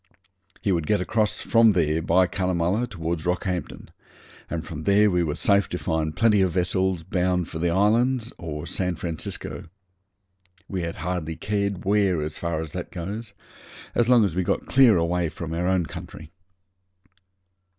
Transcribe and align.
He 0.63 0.71
could 0.71 0.87
get 0.87 0.99
across 0.99 1.41
from 1.41 1.73
there 1.73 2.01
by 2.01 2.25
Cunnamulla 2.25 2.87
towards 2.87 3.23
Rockhampton, 3.27 3.89
and 4.49 4.65
from 4.65 4.81
there 4.81 5.11
we 5.11 5.21
were 5.21 5.35
safe 5.35 5.69
to 5.69 5.77
find 5.77 6.15
plenty 6.15 6.41
of 6.41 6.49
vessels 6.53 7.03
bound 7.03 7.47
for 7.49 7.59
the 7.59 7.69
islands 7.69 8.33
or 8.39 8.65
San 8.65 8.95
Francisco. 8.95 9.65
We 10.67 10.81
had 10.81 10.95
hardly 10.95 11.35
cared 11.35 11.85
where, 11.85 12.19
as 12.19 12.39
far 12.39 12.61
as 12.61 12.71
that 12.71 12.89
goes, 12.89 13.33
as 13.93 14.09
long 14.09 14.25
as 14.25 14.33
we 14.33 14.41
got 14.41 14.65
clear 14.65 14.97
away 14.97 15.29
from 15.29 15.53
our 15.53 15.67
own 15.67 15.85
country. 15.85 16.31